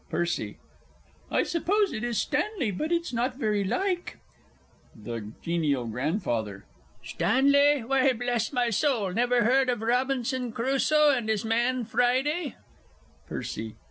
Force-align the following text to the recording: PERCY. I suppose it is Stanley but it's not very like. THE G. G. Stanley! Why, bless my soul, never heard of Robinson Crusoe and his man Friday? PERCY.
PERCY. 0.09 0.57
I 1.29 1.43
suppose 1.43 1.93
it 1.93 2.03
is 2.03 2.17
Stanley 2.17 2.71
but 2.71 2.91
it's 2.91 3.13
not 3.13 3.35
very 3.37 3.63
like. 3.63 4.17
THE 4.95 5.31
G. 5.43 5.59
G. 5.59 6.57
Stanley! 7.03 7.81
Why, 7.81 8.11
bless 8.13 8.51
my 8.51 8.71
soul, 8.71 9.13
never 9.13 9.43
heard 9.43 9.69
of 9.69 9.83
Robinson 9.83 10.53
Crusoe 10.53 11.11
and 11.11 11.29
his 11.29 11.45
man 11.45 11.85
Friday? 11.85 12.55
PERCY. 13.29 13.75